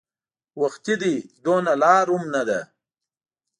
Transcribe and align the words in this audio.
وختي 0.61 0.95
دی 1.01 1.15
دومره 1.43 1.73
لار 1.83 2.07
هم 2.13 2.23
نه 2.33 2.41
ده. 2.47 2.59